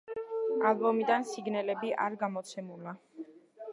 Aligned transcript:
ალბომიდან 0.69 1.27
სინგლები 1.33 1.93
არ 2.07 2.17
გამოცემულა. 2.25 2.97